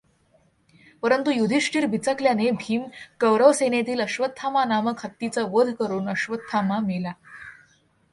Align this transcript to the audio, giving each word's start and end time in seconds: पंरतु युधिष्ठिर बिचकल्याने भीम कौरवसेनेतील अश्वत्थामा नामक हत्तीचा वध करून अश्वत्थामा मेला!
पंरतु 1.03 1.31
युधिष्ठिर 1.31 1.85
बिचकल्याने 1.87 2.49
भीम 2.61 2.83
कौरवसेनेतील 3.21 4.01
अश्वत्थामा 4.01 4.63
नामक 4.65 5.05
हत्तीचा 5.05 5.41
वध 5.51 5.73
करून 5.79 6.09
अश्वत्थामा 6.09 6.79
मेला! 6.87 7.11